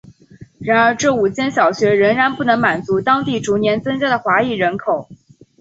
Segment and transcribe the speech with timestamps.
[0.59, 5.07] 然而这五间小学仍然不能满足当地逐年增加的华裔人口。